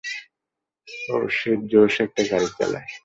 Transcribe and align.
ওহ, 1.09 1.23
সে 1.37 1.51
জোস 1.71 1.95
একটা 2.01 2.21
গাড়ি 2.31 2.49
চালায়। 2.57 2.89